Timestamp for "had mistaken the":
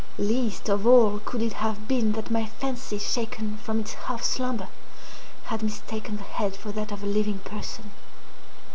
5.43-6.23